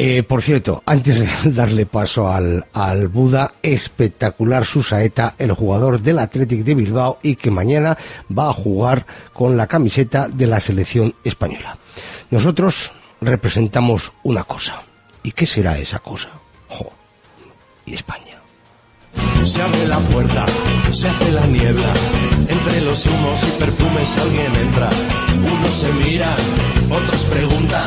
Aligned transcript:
Eh, 0.00 0.22
por 0.22 0.42
cierto, 0.42 0.80
antes 0.86 1.18
de 1.18 1.28
darle 1.50 1.84
paso 1.84 2.28
al, 2.28 2.64
al 2.72 3.08
Buda, 3.08 3.54
espectacular 3.60 4.64
su 4.64 4.80
saeta, 4.80 5.34
el 5.38 5.50
jugador 5.50 5.98
del 5.98 6.20
Athletic 6.20 6.62
de 6.62 6.76
Bilbao 6.76 7.18
y 7.20 7.34
que 7.34 7.50
mañana 7.50 7.98
va 8.30 8.48
a 8.48 8.52
jugar 8.52 9.06
con 9.32 9.56
la 9.56 9.66
camiseta 9.66 10.28
de 10.28 10.46
la 10.46 10.60
selección 10.60 11.16
española. 11.24 11.78
Nosotros 12.30 12.92
representamos 13.20 14.12
una 14.22 14.44
cosa. 14.44 14.84
¿Y 15.24 15.32
qué 15.32 15.46
será 15.46 15.76
esa 15.78 15.98
cosa? 15.98 16.30
Jo, 16.68 16.92
y 17.84 17.94
España. 17.94 18.27
Se 19.48 19.62
abre 19.62 19.86
la 19.88 19.98
puerta, 19.98 20.44
se 20.92 21.08
hace 21.08 21.32
la 21.32 21.46
niebla. 21.46 21.92
Entre 22.48 22.80
los 22.82 23.06
humos 23.06 23.40
y 23.42 23.58
perfumes 23.58 24.16
alguien 24.18 24.54
entra. 24.66 24.90
Unos 25.42 25.70
se 25.72 25.92
miran, 25.94 26.36
otros 26.90 27.22
preguntan. 27.24 27.84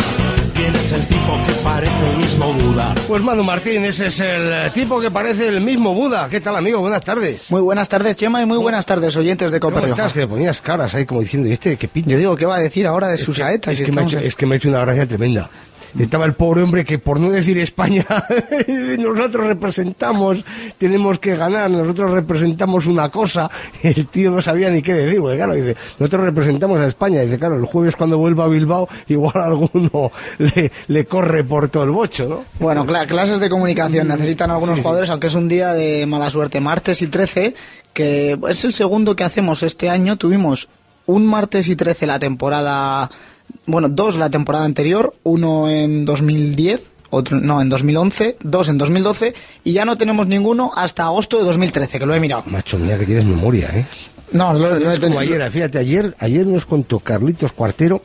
¿Quién 0.56 0.76
es 0.76 0.92
el 0.92 1.08
tipo 1.08 1.38
que 1.46 1.52
parece 1.64 2.12
el 2.12 2.18
mismo 2.18 2.54
Buda? 2.54 2.96
Pues 3.08 3.22
Manu 3.22 3.44
Martín, 3.44 3.86
ese 3.86 4.08
es 4.08 4.20
el 4.20 4.72
tipo 4.74 5.00
que 5.00 5.12
parece 5.12 5.48
el 5.48 5.62
mismo 5.62 5.94
Buda. 5.94 6.28
¿Qué 6.30 6.42
tal, 6.42 6.56
amigo? 6.56 6.80
Buenas 6.80 7.02
tardes. 7.04 7.50
Muy 7.50 7.62
buenas 7.62 7.88
tardes, 7.90 8.16
Chema, 8.18 8.42
y 8.42 8.46
muy 8.46 8.58
buenas 8.58 8.86
tardes, 8.86 9.16
oyentes 9.16 9.52
de 9.52 9.60
Copa 9.60 9.76
¿Cómo 9.82 9.88
estás? 9.88 10.14
Que 10.14 10.22
le 10.22 10.28
ponías 10.28 10.62
caras 10.62 10.94
ahí 10.96 11.06
como 11.06 11.22
diciendo, 11.22 11.48
¿y 11.48 11.54
este 11.54 11.78
qué 11.78 11.88
pinta? 11.88 12.12
Yo 12.12 12.18
digo, 12.18 12.36
¿qué 12.36 12.46
va 12.46 12.56
a 12.56 12.60
decir 12.60 12.86
ahora 12.88 13.08
de 13.08 13.18
su 13.18 13.34
saeta? 13.34 13.72
Es 13.72 13.78
Si 13.78 13.86
que, 13.86 13.92
me 13.92 14.02
ha 14.02 14.04
estamos 14.06 14.14
hecho, 14.14 14.20
en- 14.22 14.28
es 14.28 14.36
que 14.36 14.46
me 14.46 14.56
ha 14.56 14.58
hecho 14.58 14.70
una 14.70 14.80
gracia 14.80 15.08
tremenda. 15.08 15.50
Estaba 16.00 16.26
el 16.26 16.34
pobre 16.34 16.64
hombre 16.64 16.86
que, 16.86 17.00
por 17.00 17.20
no 17.20 17.30
decir 17.30 17.58
España, 17.58 18.06
nosotros 19.00 19.48
representamos, 19.48 20.44
tenemos 20.78 21.20
que 21.20 21.36
ganar, 21.36 21.70
nosotros 21.70 22.12
representamos 22.12 22.86
una 22.88 23.10
cosa. 23.10 23.50
El 23.84 24.08
tío 24.08 24.32
no 24.32 24.42
sabía 24.42 24.70
ni 24.70 24.82
qué 24.82 24.94
decir, 24.94 25.20
porque 25.20 25.38
claro, 25.38 25.54
dice, 25.54 25.76
nosotros 26.00 26.26
representamos 26.26 26.80
a 26.80 26.86
España. 26.88 27.22
Dice, 27.22 27.38
claro, 27.40 27.58
el 27.58 27.66
jueves 27.66 27.96
cuando 27.96 28.18
vuelva 28.18 28.46
a 28.46 28.48
Bilbao, 28.48 28.88
igual 29.08 29.34
alguno 29.36 30.12
le, 30.38 30.72
le 30.88 31.06
corre 31.06 31.44
por 31.44 31.70
todo 31.70 31.84
el 31.84 31.92
bocho, 31.92 32.26
¿no? 32.28 32.46
Bueno, 32.60 32.86
cla- 32.86 33.08
clases 33.08 33.40
de 33.40 33.50
comunicación 33.50 34.08
necesitan 34.08 34.52
algunos 34.52 34.76
Sí, 34.76 34.82
sí. 34.82 34.84
jugadores, 34.84 35.10
aunque 35.10 35.28
es 35.28 35.34
un 35.36 35.48
día 35.48 35.74
de 35.74 36.06
mala 36.06 36.30
suerte. 36.30 36.60
Martes 36.62 37.02
y 37.02 37.08
13, 37.08 37.54
que 37.94 38.38
es 38.50 38.64
el 38.64 38.74
segundo 38.74 39.16
que 39.16 39.24
hacemos 39.24 39.64
este 39.64 39.90
año. 39.90 40.16
Tuvimos 40.18 40.70
un 41.06 41.26
martes 41.26 41.68
y 41.68 41.76
13 41.76 42.08
la 42.08 42.20
temporada, 42.20 43.10
bueno, 43.66 43.90
dos 43.90 44.18
la 44.18 44.30
temporada 44.30 44.66
anterior, 44.66 45.14
uno 45.24 45.70
en 45.70 46.06
2010, 46.06 46.82
otro, 47.10 47.40
no, 47.40 47.62
en 47.62 47.70
2011, 47.70 48.38
dos 48.42 48.70
en 48.70 48.78
2012, 48.78 49.34
y 49.64 49.74
ya 49.74 49.86
no 49.86 49.98
tenemos 49.98 50.28
ninguno 50.28 50.72
hasta 50.76 51.04
agosto 51.04 51.38
de 51.38 51.44
2013, 51.44 52.00
que 52.00 52.06
lo 52.06 52.14
he 52.14 52.20
mirado. 52.20 52.44
Macho, 52.48 52.78
mira 52.78 52.98
que 52.98 53.06
tienes 53.06 53.26
memoria, 53.26 53.70
¿eh? 53.74 53.86
No, 54.32 54.54
lo, 54.54 54.78
he 54.78 54.94
es 54.94 55.00
como 55.00 55.20
ayer, 55.20 55.52
fíjate, 55.52 55.78
ayer, 55.78 56.16
ayer 56.20 56.48
nos 56.48 56.66
contó 56.66 57.00
Carlitos 57.00 57.52
Cuartero 57.52 58.02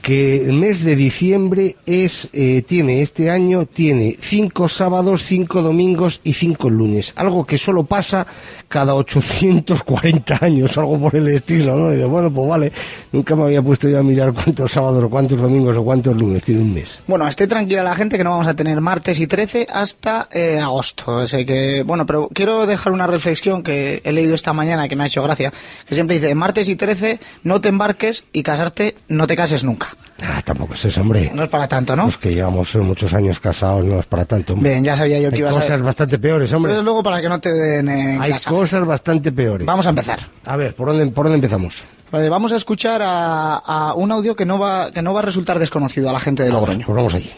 que 0.00 0.44
el 0.44 0.52
mes 0.54 0.84
de 0.84 0.96
diciembre 0.96 1.76
es 1.86 2.28
eh, 2.32 2.62
tiene 2.62 3.02
este 3.02 3.30
año 3.30 3.66
tiene 3.66 4.16
cinco 4.20 4.68
sábados, 4.68 5.24
cinco 5.24 5.62
domingos 5.62 6.20
y 6.24 6.32
cinco 6.32 6.70
lunes, 6.70 7.12
algo 7.16 7.44
que 7.44 7.58
solo 7.58 7.84
pasa 7.84 8.26
cada 8.68 8.94
840 8.94 10.38
años, 10.40 10.78
algo 10.78 10.98
por 10.98 11.16
el 11.16 11.28
estilo, 11.28 11.76
¿no? 11.76 11.92
Y 11.92 11.96
digo, 11.96 12.08
bueno, 12.08 12.32
pues 12.32 12.48
vale, 12.48 12.72
nunca 13.12 13.34
me 13.34 13.44
había 13.44 13.62
puesto 13.62 13.88
yo 13.88 13.98
a 13.98 14.02
mirar 14.02 14.32
cuántos 14.32 14.70
sábados 14.72 15.02
o 15.02 15.10
cuántos 15.10 15.38
domingos 15.38 15.76
o 15.76 15.84
cuántos 15.84 16.16
lunes 16.16 16.42
tiene 16.44 16.62
un 16.62 16.74
mes. 16.74 17.00
Bueno, 17.06 17.26
esté 17.26 17.46
tranquila 17.46 17.82
la 17.82 17.96
gente 17.96 18.16
que 18.16 18.24
no 18.24 18.30
vamos 18.30 18.46
a 18.46 18.54
tener 18.54 18.80
martes 18.80 19.18
y 19.18 19.26
13 19.26 19.66
hasta 19.72 20.28
eh, 20.32 20.58
agosto. 20.58 21.16
O 21.16 21.26
sea 21.26 21.44
que, 21.44 21.82
bueno, 21.84 22.06
pero 22.06 22.28
quiero 22.32 22.66
dejar 22.66 22.92
una 22.92 23.06
reflexión 23.06 23.62
que 23.62 24.00
he 24.04 24.12
leído 24.12 24.34
esta 24.34 24.52
mañana 24.52 24.88
que 24.88 24.96
me 24.96 25.04
ha 25.04 25.06
hecho 25.06 25.22
gracia, 25.22 25.52
que 25.86 25.94
siempre 25.94 26.18
dice, 26.18 26.34
martes 26.34 26.68
y 26.68 26.76
13 26.76 27.18
no 27.42 27.60
te 27.60 27.68
embarques 27.68 28.24
y 28.32 28.42
casarte 28.42 28.94
no 29.08 29.26
te 29.26 29.36
cases 29.36 29.64
nunca. 29.64 29.89
Ah, 30.22 30.42
tampoco 30.44 30.74
es 30.74 30.84
eso, 30.84 31.00
hombre. 31.00 31.30
No 31.34 31.42
es 31.44 31.48
para 31.48 31.66
tanto, 31.66 31.96
¿no? 31.96 32.04
Los 32.04 32.18
que 32.18 32.34
llevamos 32.34 32.74
muchos 32.76 33.14
años 33.14 33.40
casados 33.40 33.84
no 33.86 34.00
es 34.00 34.06
para 34.06 34.24
tanto. 34.26 34.52
hombre. 34.52 34.70
Bien, 34.72 34.84
ya 34.84 34.96
sabía 34.96 35.18
yo 35.18 35.30
que 35.30 35.36
Hay 35.36 35.40
ibas 35.40 35.54
cosas 35.54 35.70
a... 35.70 35.76
bastante 35.78 36.18
peores, 36.18 36.52
hombre. 36.52 36.72
Desde 36.72 36.84
luego 36.84 37.02
para 37.02 37.20
que 37.22 37.28
no 37.28 37.40
te 37.40 37.52
den 37.52 37.88
en 37.88 38.20
Hay 38.22 38.32
casa. 38.32 38.50
cosas 38.50 38.86
bastante 38.86 39.32
peores. 39.32 39.66
Vamos 39.66 39.86
a 39.86 39.90
empezar. 39.90 40.18
A 40.44 40.56
ver, 40.56 40.74
¿por 40.74 40.88
dónde, 40.88 41.06
por 41.06 41.24
dónde 41.24 41.36
empezamos? 41.36 41.84
Vale, 42.12 42.28
vamos 42.28 42.52
a 42.52 42.56
escuchar 42.56 43.00
a, 43.02 43.56
a 43.56 43.94
un 43.94 44.10
audio 44.12 44.34
que 44.36 44.44
no 44.44 44.58
va 44.58 44.90
que 44.90 45.00
no 45.00 45.14
va 45.14 45.20
a 45.20 45.22
resultar 45.22 45.58
desconocido 45.58 46.10
a 46.10 46.12
la 46.12 46.20
gente 46.20 46.42
de 46.42 46.50
Logroño. 46.50 46.84
Pues 46.84 46.96
vamos 46.96 47.14
allí. 47.14 47.30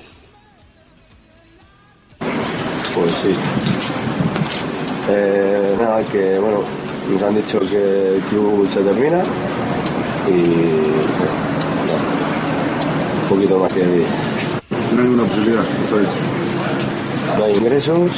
Pues 2.94 3.12
sí. 3.12 3.32
Eh, 5.10 5.76
nada, 5.80 6.02
que 6.04 6.38
bueno, 6.38 6.60
nos 7.10 7.22
han 7.22 7.34
dicho 7.34 7.60
que 7.60 8.16
el 8.16 8.20
club 8.30 8.68
se 8.68 8.80
termina 8.80 9.22
y 10.28 11.41
poquito 13.34 13.58
más 13.58 13.72
que 13.72 13.80
decir. 13.80 14.06
No 14.94 15.00
hay 15.00 15.08
ninguna 15.08 15.24
posibilidad, 15.24 15.64
eso 15.86 16.00
es. 16.00 17.38
No 17.38 17.44
hay 17.44 17.54
ingresos, 17.54 18.10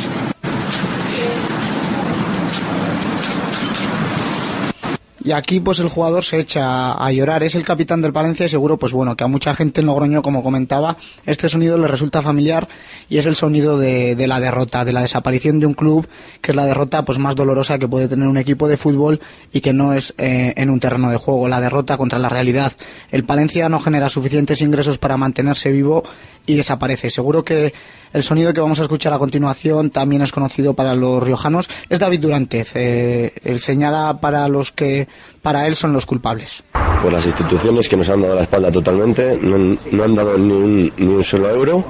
Y 5.24 5.32
aquí 5.32 5.58
pues 5.58 5.78
el 5.78 5.88
jugador 5.88 6.22
se 6.22 6.38
echa 6.38 6.92
a 6.92 7.10
llorar, 7.10 7.42
es 7.42 7.54
el 7.54 7.64
capitán 7.64 8.02
del 8.02 8.12
Palencia 8.12 8.44
y 8.44 8.48
seguro 8.50 8.76
pues 8.76 8.92
bueno 8.92 9.16
que 9.16 9.24
a 9.24 9.26
mucha 9.26 9.54
gente 9.54 9.80
en 9.80 9.86
Logroño 9.86 10.20
como 10.20 10.42
comentaba 10.42 10.98
este 11.24 11.48
sonido 11.48 11.78
le 11.78 11.88
resulta 11.88 12.20
familiar 12.20 12.68
y 13.08 13.16
es 13.16 13.24
el 13.24 13.34
sonido 13.34 13.78
de, 13.78 14.16
de 14.16 14.26
la 14.26 14.38
derrota, 14.38 14.84
de 14.84 14.92
la 14.92 15.00
desaparición 15.00 15.60
de 15.60 15.66
un 15.66 15.72
club 15.72 16.06
que 16.42 16.52
es 16.52 16.56
la 16.56 16.66
derrota 16.66 17.06
pues 17.06 17.18
más 17.18 17.36
dolorosa 17.36 17.78
que 17.78 17.88
puede 17.88 18.06
tener 18.06 18.28
un 18.28 18.36
equipo 18.36 18.68
de 18.68 18.76
fútbol 18.76 19.20
y 19.50 19.60
que 19.60 19.72
no 19.72 19.94
es 19.94 20.12
eh, 20.18 20.52
en 20.56 20.68
un 20.68 20.78
terreno 20.78 21.10
de 21.10 21.16
juego, 21.16 21.48
la 21.48 21.60
derrota 21.60 21.96
contra 21.96 22.18
la 22.18 22.28
realidad. 22.28 22.72
El 23.10 23.24
Palencia 23.24 23.68
no 23.68 23.80
genera 23.80 24.08
suficientes 24.08 24.60
ingresos 24.60 24.98
para 24.98 25.16
mantenerse 25.16 25.72
vivo 25.72 26.04
y 26.46 26.54
desaparece. 26.54 27.10
Seguro 27.10 27.44
que 27.44 27.72
el 28.12 28.22
sonido 28.22 28.52
que 28.52 28.60
vamos 28.60 28.78
a 28.78 28.82
escuchar 28.82 29.12
a 29.12 29.18
continuación 29.18 29.90
también 29.90 30.22
es 30.22 30.32
conocido 30.32 30.74
para 30.74 30.94
los 30.94 31.22
riojanos. 31.22 31.68
Es 31.88 31.98
David 31.98 32.20
Durantez. 32.20 32.72
Eh, 32.74 33.32
él 33.42 33.60
señala 33.60 34.18
para 34.20 34.46
los 34.48 34.70
que 34.70 35.08
para 35.42 35.66
él 35.66 35.74
son 35.76 35.92
los 35.92 36.06
culpables. 36.06 36.62
pues 37.02 37.12
las 37.12 37.26
instituciones 37.26 37.88
que 37.88 37.96
nos 37.98 38.08
han 38.08 38.22
dado 38.22 38.34
la 38.36 38.42
espalda 38.42 38.72
totalmente, 38.72 39.38
no, 39.40 39.56
han- 39.56 39.78
no 39.90 40.04
han 40.04 40.14
dado 40.14 40.38
ni 40.38 40.52
un, 40.52 40.92
ni 40.96 41.06
un 41.06 41.22
solo 41.24 41.50
euro 41.50 41.84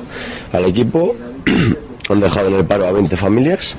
al 0.52 0.64
equipo, 0.66 1.14
han 2.10 2.20
dejado 2.20 2.48
en 2.48 2.54
el 2.56 2.64
paro 2.64 2.86
a 2.86 2.92
20 2.92 3.16
familias, 3.16 3.76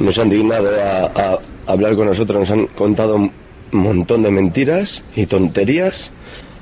nos 0.00 0.16
han 0.18 0.30
dignado 0.30 0.70
a, 0.80 1.20
a 1.32 1.38
hablar 1.66 1.96
con 1.96 2.06
nosotros, 2.06 2.38
nos 2.38 2.50
han 2.50 2.66
contado 2.68 3.16
un 3.16 3.32
montón 3.72 4.22
de 4.22 4.30
mentiras 4.30 5.02
y 5.16 5.26
tonterías. 5.26 6.10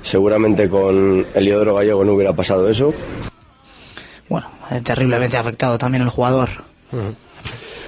Seguramente 0.03 0.66
con 0.71 1.27
Eliodoro 1.34 1.75
Gallego 1.75 2.04
no 2.04 2.15
hubiera 2.15 2.32
pasado 2.32 2.66
eso. 2.71 2.94
Bueno, 4.31 4.47
eh, 4.71 4.81
terriblemente 4.82 5.37
afectado 5.37 5.77
también 5.77 6.03
el 6.03 6.09
jugador. 6.09 6.48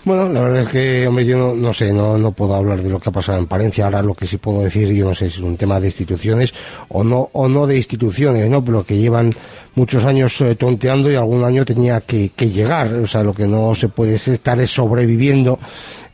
Bueno, 0.05 0.29
la 0.29 0.41
verdad 0.41 0.63
es 0.63 0.69
que, 0.69 1.07
hombre, 1.07 1.25
yo 1.25 1.39
no, 1.39 1.55
no 1.55 1.73
sé, 1.73 1.93
no, 1.93 2.19
no 2.19 2.33
puedo 2.33 2.57
hablar 2.57 2.83
de 2.83 2.91
lo 2.91 2.99
que 2.99 3.09
ha 3.09 3.13
pasado 3.13 3.39
en 3.39 3.47
Palencia. 3.47 3.85
Ahora 3.85 4.03
lo 4.03 4.15
que 4.15 4.27
sí 4.27 4.37
puedo 4.37 4.63
decir, 4.63 4.89
yo 4.89 5.07
no 5.07 5.15
sé 5.15 5.31
si 5.31 5.37
es 5.37 5.43
un 5.45 5.57
tema 5.57 5.79
de 5.79 5.87
instituciones 5.87 6.53
o 6.89 7.05
no, 7.05 7.31
o 7.33 7.49
no 7.49 7.69
de 7.69 7.77
instituciones, 7.77 8.51
¿no? 8.51 8.65
Pero 8.65 8.85
que 8.85 8.99
llevan 8.99 9.33
muchos 9.75 10.05
años 10.05 10.41
eh, 10.41 10.55
tonteando 10.55 11.11
y 11.11 11.17
algún 11.17 11.45
año 11.45 11.65
tenía 11.65 12.01
que, 12.01 12.31
que 12.31 12.51
llegar. 12.51 12.93
O 12.95 13.07
sea, 13.07 13.23
lo 13.23 13.33
que 13.33 13.47
no 13.47 13.75
se 13.75 13.89
puede 13.89 14.15
es 14.15 14.29
estar 14.29 14.61
es 14.61 14.71
sobreviviendo 14.71 15.59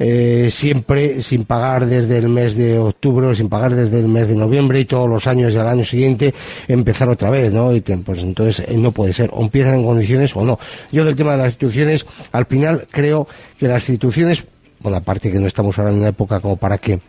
eh, 0.01 0.49
siempre 0.53 1.21
sin 1.21 1.45
pagar 1.45 1.87
desde 1.87 2.19
el 2.19 2.29
mes 2.29 2.57
de 2.57 2.79
octubre 2.79 3.27
o 3.27 3.35
sin 3.35 3.49
pagar 3.49 3.75
desde 3.75 3.99
el 3.99 4.07
mes 4.07 4.29
de 4.29 4.37
noviembre 4.37 4.79
y 4.79 4.85
todos 4.85 5.09
los 5.09 5.27
años 5.27 5.57
al 5.57 5.69
año 5.69 5.85
siguiente 5.85 6.33
empezar 6.69 7.09
otra 7.09 7.31
vez, 7.31 7.53
¿no? 7.53 7.75
Y 7.75 7.81
pues 7.81 8.21
entonces 8.21 8.65
eh, 8.69 8.77
no 8.77 8.93
puede 8.93 9.13
ser, 9.13 9.31
o 9.33 9.43
empiezan 9.43 9.75
en 9.75 9.85
condiciones 9.85 10.37
o 10.37 10.45
no. 10.45 10.59
Yo 10.93 11.05
del 11.05 11.17
tema 11.17 11.33
de 11.33 11.39
las 11.39 11.53
instituciones, 11.53 12.07
al 12.31 12.47
final 12.47 12.87
creo 12.91 13.27
que 13.59 13.67
las 13.67 13.89
instituciones, 13.89 14.45
bueno, 14.81 14.99
aparte 14.99 15.33
que 15.33 15.41
no 15.41 15.49
estamos 15.49 15.77
ahora 15.79 15.91
en 15.91 15.99
una 15.99 16.09
época 16.09 16.39
como 16.39 16.57
para 16.57 16.79
que 16.79 17.01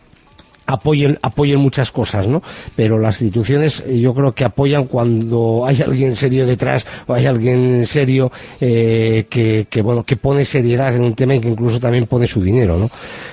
apoyen 0.70 1.18
apoyen 1.22 1.58
muchas 1.58 1.90
cosas 1.90 2.26
no 2.26 2.42
pero 2.76 2.98
las 2.98 3.20
instituciones 3.20 3.82
eh, 3.86 3.98
yo 3.98 4.14
creo 4.14 4.32
que 4.32 4.44
apoyan 4.44 4.84
cuando 4.84 5.64
hay 5.66 5.82
alguien 5.82 6.16
serio 6.16 6.46
detrás 6.46 6.86
o 7.06 7.14
hay 7.14 7.26
alguien 7.26 7.84
serio 7.86 8.30
eh, 8.60 9.26
que, 9.28 9.82
bueno 9.82 10.04
que 10.04 10.16
pone 10.16 10.44
seriedad 10.44 10.94
en 10.94 11.02
un 11.02 11.14
tema 11.14 11.34
y 11.34 11.40
que 11.40 11.48
incluso 11.48 11.80
también 11.80 12.06
pone 12.06 12.26
su 12.26 12.42
dinero 12.42 12.78
no 12.78 12.90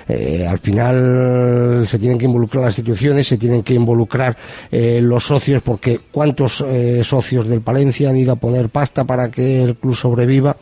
eh, 0.07 0.45
al 0.47 0.59
final 0.59 1.85
se 1.87 1.99
tienen 1.99 2.17
que 2.17 2.25
involucrar 2.25 2.63
las 2.65 2.77
instituciones 2.77 3.27
se 3.27 3.37
tienen 3.37 3.63
que 3.63 3.73
involucrar 3.73 4.35
los 4.71 5.23
socios 5.23 5.61
porque 5.61 5.99
cuántos 6.11 6.65
socios 7.03 7.47
del 7.47 7.61
Palencia 7.61 8.09
han 8.09 8.17
ido 8.17 8.33
a 8.33 8.35
poner 8.35 8.69
pasta 8.69 9.03
para 9.03 9.29
que 9.29 9.61
el 9.61 9.75
club 9.75 9.95
sobreviva 9.95 10.55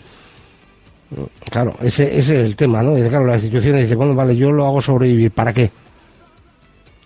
Claro, 1.50 1.75
ese, 1.81 2.18
ese 2.18 2.39
es 2.39 2.45
el 2.45 2.56
tema, 2.56 2.81
¿no? 2.81 2.95
Claro, 2.95 3.25
las 3.25 3.44
instituciones 3.44 3.83
dicen, 3.83 3.98
bueno, 3.98 4.16
vale, 4.16 4.36
yo 4.36 4.51
lo 4.51 4.66
hago 4.66 4.81
sobrevivir, 4.81 5.31
¿para 5.31 5.54
qué? 5.54 5.69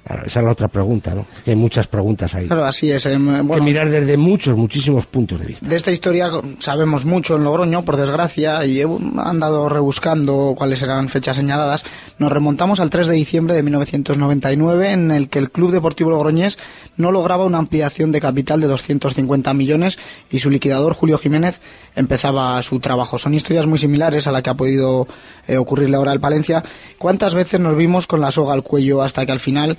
Claro, 0.06 0.24
esa 0.26 0.40
es 0.40 0.46
la 0.46 0.52
otra 0.54 0.68
pregunta, 0.70 1.14
¿no? 1.14 1.22
Es 1.38 1.44
que 1.44 1.52
hay 1.52 1.56
muchas 1.58 1.86
preguntas 1.86 2.34
ahí. 2.34 2.48
Claro, 2.48 2.66
así 2.66 2.90
es. 2.90 3.06
eh, 3.06 3.14
Hay 3.14 3.18
bueno, 3.20 3.56
que 3.56 3.62
mirar 3.62 3.90
desde 3.90 4.18
muchos, 4.18 4.58
muchísimos 4.58 5.06
puntos 5.06 5.40
de 5.42 5.46
vista. 5.48 5.68
De 5.68 5.76
esta 5.76 5.92
historia 5.92 6.32
sabemos 6.58 7.06
mucho 7.06 7.36
en 7.36 7.44
Logroño, 7.44 7.84
por 7.84 7.96
desgracia, 7.98 8.66
y 8.66 8.82
he 8.82 8.88
andado 9.18 9.70
rebuscando 9.70 10.56
cuáles 10.58 10.82
eran 10.82 11.10
fechas 11.10 11.36
señaladas. 11.36 11.84
Nos 12.18 12.32
remontamos 12.32 12.80
al 12.80 12.90
3 12.90 13.06
de 13.08 13.14
diciembre 13.16 13.54
de 13.56 13.62
1999, 13.62 14.92
en 14.94 15.12
el 15.12 15.30
que 15.30 15.38
el 15.40 15.52
Club 15.52 15.72
Deportivo 15.72 16.10
Logroñés 16.10 16.58
no 16.98 17.12
lograba 17.12 17.46
una 17.46 17.60
ampliación 17.60 18.12
de 18.12 18.20
capital 18.22 18.62
de 18.62 18.68
250 18.68 19.54
millones 19.54 20.00
y 20.32 20.40
su 20.40 20.50
liquidador, 20.50 20.94
Julio 20.94 21.18
Jiménez, 21.20 21.62
empezaba 21.96 22.60
su 22.64 22.80
trabajo. 22.80 23.20
Son 23.20 23.34
historias 23.34 23.68
muy 23.68 23.78
similares 23.78 24.26
a 24.28 24.32
la 24.32 24.42
que 24.42 24.50
ha 24.50 24.56
podido 24.56 25.08
eh, 25.48 25.58
ocurrirle 25.58 25.98
ahora 25.98 26.14
al 26.14 26.20
Palencia. 26.20 26.64
¿Cuántas 26.98 27.36
veces 27.36 27.60
nos 27.60 27.76
vimos 27.76 28.08
con 28.08 28.22
la 28.22 28.32
soga 28.32 28.54
al 28.54 28.64
cuello 28.64 29.02
hasta 29.02 29.26
que 29.26 29.32
al 29.32 29.40
final 29.40 29.78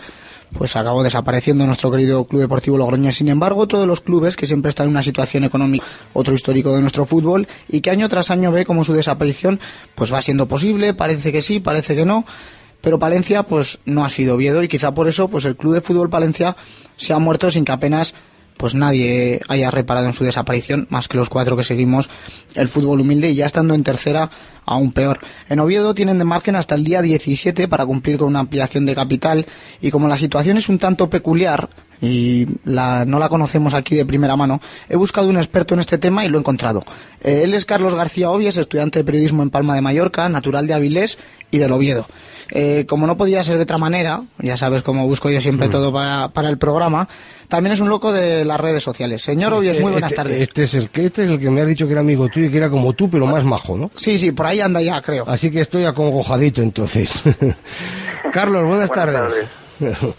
pues 0.52 0.76
acabó 0.76 1.02
desapareciendo 1.02 1.67
nuestro 1.67 1.91
querido 1.91 2.25
Club 2.25 2.43
Deportivo 2.43 2.76
Logroñés. 2.76 3.17
Sin 3.17 3.29
embargo, 3.29 3.67
todos 3.67 3.87
los 3.87 4.00
clubes 4.00 4.37
que 4.37 4.47
siempre 4.47 4.69
están 4.69 4.87
en 4.87 4.91
una 4.91 5.02
situación 5.02 5.44
económica, 5.44 5.85
otro 6.12 6.35
histórico 6.35 6.75
de 6.75 6.81
nuestro 6.81 7.06
fútbol, 7.06 7.49
y 7.69 7.81
que 7.81 7.91
año 7.91 8.08
tras 8.08 8.31
año 8.31 8.52
ve 8.52 8.64
como 8.64 8.85
su 8.85 8.93
desaparición 8.93 9.61
pues 9.94 10.12
va 10.12 10.23
siendo 10.23 10.47
posible, 10.47 10.94
parece 10.94 11.32
que 11.32 11.43
sí, 11.43 11.61
parece 11.61 11.94
que 11.94 12.05
no, 12.05 12.25
pero 12.81 12.99
Palencia 12.99 13.44
pues 13.44 13.79
no 13.85 14.05
ha 14.05 14.08
sido 14.08 14.35
Oviedo 14.35 14.62
y 14.62 14.69
quizá 14.69 14.93
por 14.94 15.08
eso 15.08 15.29
pues 15.29 15.44
el 15.44 15.56
Club 15.56 15.75
de 15.75 15.81
Fútbol 15.81 16.11
Palencia 16.11 16.56
se 16.97 17.12
ha 17.12 17.19
muerto 17.19 17.50
sin 17.50 17.64
que 17.64 17.73
apenas 17.73 18.14
pues 18.56 18.75
nadie 18.75 19.41
haya 19.49 19.70
reparado 19.70 20.06
en 20.06 20.12
su 20.12 20.23
desaparición, 20.23 20.87
más 20.91 21.08
que 21.08 21.17
los 21.17 21.31
cuatro 21.31 21.56
que 21.56 21.64
seguimos 21.64 22.11
el 22.55 22.69
fútbol 22.69 23.00
humilde 23.00 23.31
y 23.31 23.35
ya 23.35 23.47
estando 23.47 23.73
en 23.73 23.82
tercera 23.82 24.31
aún 24.67 24.93
peor. 24.93 25.21
En 25.49 25.61
Oviedo 25.61 25.95
tienen 25.95 26.19
de 26.19 26.25
margen 26.25 26.57
hasta 26.57 26.75
el 26.75 26.85
día 26.85 27.03
17 27.03 27.69
para 27.69 27.87
cumplir 27.87 28.19
con 28.19 28.29
una 28.29 28.41
ampliación 28.41 28.87
de 28.87 28.95
capital 28.95 29.47
y 29.81 29.91
como 29.91 30.09
la 30.09 30.17
situación 30.17 30.57
es 30.57 30.69
un 30.69 30.79
tanto 30.79 31.09
peculiar 31.11 31.69
y 32.03 32.47
la, 32.65 33.05
no 33.05 33.19
la 33.19 33.29
conocemos 33.29 33.75
aquí 33.75 33.95
de 33.95 34.07
primera 34.07 34.37
mano, 34.37 34.61
he 34.89 34.97
buscado 34.97 35.29
un 35.29 35.37
experto 35.37 35.75
en 35.75 35.81
este 35.81 35.99
tema 35.99 36.25
y 36.25 36.29
lo 36.29 36.39
he 36.39 36.41
encontrado. 36.41 36.85
Eh, 37.23 37.43
él 37.45 37.55
es 37.55 37.67
Carlos 37.67 37.95
García 37.95 38.31
Obies, 38.31 38.57
estudiante 38.57 39.01
de 39.01 39.05
periodismo 39.05 39.43
en 39.43 39.51
Palma 39.51 39.75
de 39.75 39.83
Mallorca, 39.83 40.29
natural 40.29 40.67
de 40.67 40.75
Avilés 40.75 41.19
y 41.51 41.59
del 41.59 41.73
Oviedo. 41.73 42.07
Eh, 42.53 42.85
como 42.89 43.07
no 43.07 43.17
podía 43.17 43.45
ser 43.45 43.57
de 43.57 43.62
otra 43.62 43.79
manera, 43.79 44.23
ya 44.39 44.57
sabes 44.57 44.83
cómo 44.83 45.07
busco 45.07 45.31
yo 45.31 45.41
siempre 45.41 45.69
todo 45.69 45.93
para, 45.93 46.31
para 46.31 46.49
el 46.49 46.59
programa, 46.59 47.09
también 47.47 47.75
es 47.75 47.81
un 47.81 47.89
loco 47.89 48.12
de 48.12 48.45
las 48.45 48.59
redes 48.59 48.83
sociales. 48.83 49.23
Señor 49.23 49.53
Obies, 49.53 49.81
muy 49.81 49.93
buenas 49.93 50.11
este, 50.11 50.23
tardes. 50.23 50.41
Este 50.41 50.65
es, 50.65 50.75
el 50.75 50.91
que, 50.91 51.05
este 51.05 51.25
es 51.25 51.31
el 51.31 51.39
que 51.39 51.49
me 51.49 51.61
has 51.61 51.69
dicho 51.69 51.87
que 51.87 51.93
era 51.93 52.01
amigo 52.01 52.29
tuyo 52.29 52.47
y 52.47 52.51
que 52.51 52.57
era 52.57 52.71
como 52.71 52.93
tú, 52.95 53.09
pero 53.09 53.27
más 53.27 53.45
majo, 53.45 53.77
¿no? 53.77 53.91
Sí, 53.95 54.19
sí, 54.19 54.33
por 54.33 54.47
ahí 54.47 54.50
anda 54.58 54.82
ya, 54.82 55.00
creo. 55.02 55.25
Así 55.29 55.52
que 55.52 55.61
estoy 55.61 55.85
acongojadito 55.85 56.62
entonces. 56.62 57.12
Carlos, 58.32 58.64
buenas, 58.67 58.91
tardes. 58.91 59.47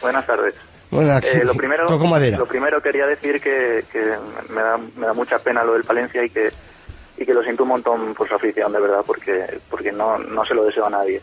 Buenas 0.01 0.25
tardes. 0.25 0.55
Bueno, 0.89 1.17
Eh, 1.19 1.41
lo 1.43 1.53
primero, 1.53 1.85
toco 1.87 2.05
madera. 2.05 2.37
lo 2.37 2.45
primero 2.45 2.81
quería 2.81 3.05
decir 3.07 3.41
que, 3.41 3.83
que 3.91 3.99
me, 4.53 4.61
da, 4.61 4.77
me 4.95 5.05
da 5.07 5.13
mucha 5.13 5.39
pena 5.39 5.63
lo 5.63 5.73
del 5.73 5.83
Palencia 5.83 6.23
y 6.23 6.29
que 6.29 6.49
y 7.17 7.25
que 7.25 7.33
lo 7.33 7.43
siento 7.43 7.63
un 7.63 7.69
montón 7.69 8.13
por 8.15 8.27
su 8.27 8.35
afición, 8.35 8.71
de 8.73 8.79
verdad, 8.79 9.01
porque 9.05 9.59
porque 9.69 9.91
no, 9.91 10.17
no 10.17 10.45
se 10.45 10.53
lo 10.53 10.63
deseo 10.65 10.85
a 10.85 10.89
nadie. 10.89 11.21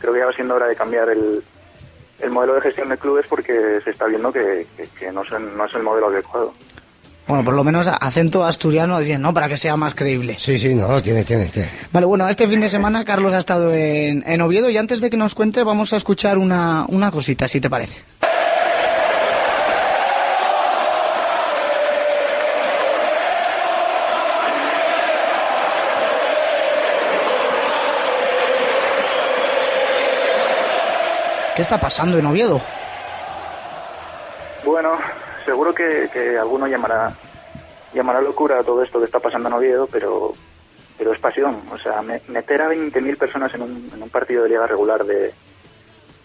Creo 0.00 0.12
que 0.12 0.18
ya 0.20 0.26
va 0.26 0.32
siendo 0.32 0.54
hora 0.54 0.66
de 0.66 0.76
cambiar 0.76 1.08
el, 1.08 1.42
el 2.20 2.30
modelo 2.30 2.54
de 2.54 2.60
gestión 2.60 2.88
de 2.90 2.98
clubes 2.98 3.26
porque 3.28 3.80
se 3.82 3.90
está 3.90 4.06
viendo 4.06 4.32
que, 4.32 4.66
que, 4.76 4.86
que 4.98 5.10
no, 5.10 5.22
es, 5.22 5.30
no 5.32 5.64
es 5.64 5.74
el 5.74 5.82
modelo 5.82 6.08
adecuado. 6.08 6.52
Bueno, 7.28 7.44
por 7.44 7.52
lo 7.52 7.62
menos 7.62 7.86
acento 7.86 8.42
asturiano, 8.42 8.98
¿no? 9.18 9.34
Para 9.34 9.48
que 9.48 9.58
sea 9.58 9.76
más 9.76 9.94
creíble. 9.94 10.36
Sí, 10.40 10.58
sí, 10.58 10.74
no, 10.74 11.02
tiene, 11.02 11.24
tiene, 11.24 11.46
tiene. 11.46 11.68
Vale, 11.92 12.06
bueno, 12.06 12.26
este 12.26 12.48
fin 12.48 12.58
de 12.60 12.70
semana 12.70 13.04
Carlos 13.04 13.34
ha 13.34 13.38
estado 13.38 13.74
en, 13.74 14.24
en 14.26 14.40
Oviedo 14.40 14.70
y 14.70 14.78
antes 14.78 15.02
de 15.02 15.10
que 15.10 15.18
nos 15.18 15.34
cuente 15.34 15.62
vamos 15.62 15.92
a 15.92 15.96
escuchar 15.96 16.38
una, 16.38 16.86
una 16.88 17.10
cosita, 17.10 17.46
si 17.46 17.60
te 17.60 17.68
parece. 17.68 17.98
¿Qué 31.54 31.62
está 31.62 31.78
pasando 31.78 32.16
en 32.16 32.24
Oviedo? 32.24 32.62
Bueno, 34.64 34.92
seguro 35.48 35.74
que, 35.74 36.10
que 36.12 36.36
alguno 36.36 36.66
llamará 36.66 37.14
llamará 37.94 38.20
locura 38.20 38.62
todo 38.62 38.82
esto 38.82 38.98
que 38.98 39.06
está 39.06 39.18
pasando 39.18 39.48
en 39.48 39.54
Oviedo, 39.54 39.86
pero 39.90 40.34
pero 40.98 41.12
es 41.12 41.20
pasión. 41.20 41.62
O 41.72 41.78
sea, 41.78 42.02
me- 42.02 42.20
meter 42.28 42.60
a 42.60 42.68
20.000 42.68 43.16
personas 43.16 43.54
en 43.54 43.62
un, 43.62 43.90
en 43.94 44.02
un 44.02 44.10
partido 44.10 44.42
de 44.42 44.50
liga 44.50 44.66
regular 44.66 45.04
de, 45.04 45.32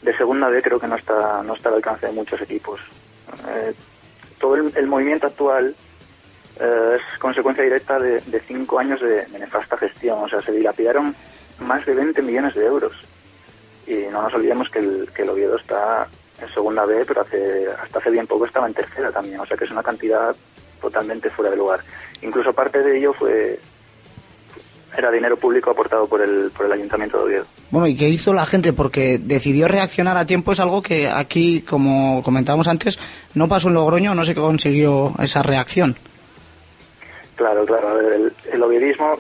de 0.02 0.18
segunda 0.18 0.50
B 0.50 0.62
creo 0.62 0.80
que 0.80 0.88
no 0.88 0.96
está 0.98 1.42
no 1.44 1.54
está 1.56 1.70
al 1.70 1.76
alcance 1.76 2.08
de 2.08 2.12
muchos 2.12 2.42
equipos. 2.42 2.82
Eh, 3.48 3.74
todo 4.40 4.56
el, 4.56 4.88
movimiento 4.88 5.28
actual 5.28 5.74
eh, 6.60 6.98
es 6.98 7.20
consecuencia 7.20 7.64
directa 7.64 7.98
de, 8.00 8.20
cinco 8.46 8.78
años 8.80 9.00
de, 9.00 9.26
de 9.28 9.40
nefasta 9.40 9.78
gestión. 9.78 10.20
O 10.24 10.28
sea, 10.28 10.42
se 10.42 10.52
dilapidaron 10.52 11.16
más 11.60 11.86
de 11.86 11.94
20 11.94 12.22
millones 12.24 12.54
de 12.56 12.66
euros. 12.66 12.94
Y 13.88 13.96
no 14.12 14.22
nos 14.24 14.34
olvidemos 14.34 14.70
que 14.70 14.80
el, 14.80 15.10
que 15.16 15.22
el 15.22 15.30
Oviedo 15.30 15.56
está 15.56 16.08
en 16.42 16.54
segunda 16.54 16.86
B, 16.86 17.04
pero 17.06 17.22
hace, 17.22 17.68
hasta 17.82 18.00
hace 18.00 18.10
bien 18.10 18.28
poco 18.28 18.46
estaba 18.46 18.68
en 18.68 18.74
tercera 18.74 19.12
también. 19.12 19.40
O 19.40 19.46
sea 19.46 19.58
que 19.58 19.66
es 19.66 19.72
una 19.72 19.84
cantidad 19.84 20.36
totalmente 20.82 21.30
fuera 21.30 21.52
de 21.52 21.58
lugar. 21.58 21.82
Incluso 22.22 22.52
parte 22.52 22.80
de 22.80 22.98
ello 22.98 23.14
fue 23.14 23.60
era 24.96 25.12
dinero 25.12 25.38
público 25.38 25.72
aportado 25.72 26.08
por 26.08 26.22
el, 26.22 26.52
por 26.52 26.66
el 26.68 26.72
Ayuntamiento 26.72 27.18
de 27.18 27.24
Oviedo. 27.24 27.46
Bueno, 27.72 27.88
¿y 27.88 27.96
qué 27.96 28.10
hizo 28.10 28.32
la 28.34 28.46
gente? 28.46 28.74
Porque 28.74 29.18
decidió 29.18 29.68
reaccionar 29.68 30.18
a 30.18 30.26
tiempo, 30.26 30.52
es 30.52 30.60
algo 30.60 30.82
que 30.82 31.10
aquí, 31.10 31.62
como 31.62 32.22
comentábamos 32.22 32.68
antes, 32.68 33.00
no 33.34 33.48
pasó 33.48 33.70
en 33.70 33.74
Logroño, 33.74 34.14
no 34.14 34.24
se 34.24 34.36
consiguió 34.36 35.14
esa 35.20 35.42
reacción. 35.42 35.96
Claro, 37.36 37.66
claro. 37.66 38.00
El, 38.00 38.32
el 38.52 38.64
oviedismo, 38.64 39.18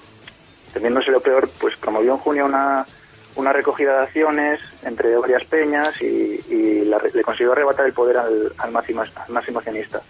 temiéndose 0.73 1.09
lo 1.09 1.19
peor, 1.19 1.49
pues 1.59 1.75
promovió 1.77 2.11
en 2.11 2.19
junio 2.19 2.45
una, 2.45 2.85
una 3.35 3.51
recogida 3.53 3.97
de 3.97 4.03
acciones 4.03 4.59
entre 4.83 5.15
varias 5.17 5.43
peñas 5.45 5.99
y, 6.01 6.39
y 6.49 6.85
la 6.85 6.97
re- 6.99 7.11
le 7.13 7.21
consiguió 7.23 7.51
arrebatar 7.53 7.85
el 7.85 7.93
poder 7.93 8.17
al, 8.17 8.51
al, 8.57 8.71
máximo, 8.71 9.01
al 9.01 9.09
máximo 9.33 9.59
accionista. 9.59 10.01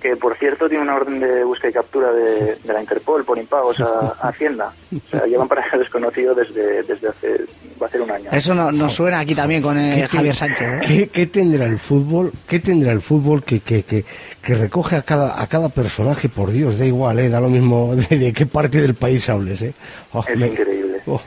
Que, 0.00 0.16
por 0.16 0.36
cierto, 0.36 0.68
tiene 0.68 0.82
una 0.82 0.96
orden 0.96 1.20
de 1.20 1.44
búsqueda 1.44 1.70
y 1.70 1.74
captura 1.74 2.12
de, 2.12 2.56
de 2.56 2.72
la 2.72 2.80
Interpol 2.80 3.24
por 3.24 3.38
impagos 3.38 3.78
a, 3.80 4.16
a 4.20 4.28
Hacienda. 4.30 4.72
O 4.92 5.08
sea, 5.08 5.24
llevan 5.26 5.46
para 5.46 5.64
desconocido 5.78 6.34
desde, 6.34 6.82
desde 6.82 7.08
hace, 7.08 7.44
va 7.80 7.86
a 7.86 7.90
ser 7.90 8.00
un 8.00 8.10
año. 8.10 8.28
Eso 8.32 8.52
no- 8.52 8.72
nos 8.72 8.92
suena 8.94 9.20
aquí 9.20 9.32
también 9.36 9.62
con 9.62 9.78
eh, 9.78 10.08
¿Qué- 10.10 10.16
Javier 10.16 10.34
Sánchez. 10.34 10.60
¿eh? 10.68 10.80
¿Qué, 10.84 11.08
qué 11.08 11.26
tendrá 11.28 11.66
el 11.66 11.78
fútbol? 11.78 12.32
¿Qué 12.48 12.58
tendrá 12.58 12.90
el 12.90 13.00
fútbol 13.00 13.44
que, 13.44 13.60
que, 13.60 13.84
que, 13.84 14.04
que 14.42 14.54
recoge 14.56 14.96
a 14.96 15.02
cada, 15.02 15.40
a 15.40 15.46
cada 15.46 15.68
personaje? 15.68 16.28
Por 16.28 16.50
Dios, 16.50 16.80
da 16.80 16.84
igual, 16.84 17.20
¿eh? 17.20 17.28
da 17.28 17.40
lo 17.40 17.48
mismo 17.48 17.94
de, 18.10 18.18
de 18.18 18.32
qué 18.32 18.44
parte 18.44 18.80
del 18.80 18.96
país 18.96 19.28
hables. 19.30 19.62
¿eh? 19.62 19.72
Oh, 20.14 20.24
Es 20.26 20.36
me- 20.36 20.48
increíble. 20.48 21.00
oh. 21.06 21.22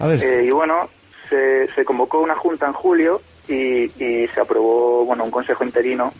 A 0.00 0.06
Eh, 0.14 0.44
y 0.46 0.50
bueno, 0.50 0.88
se, 1.28 1.68
se 1.74 1.84
convocó 1.84 2.20
una 2.20 2.34
junta 2.34 2.66
en 2.66 2.72
julio 2.72 3.20
y, 3.46 3.88
se 3.88 4.40
aprobó 4.40 5.04
bueno 5.04 5.24
un 5.24 5.30
consejo 5.30 5.62
interino 5.62 6.10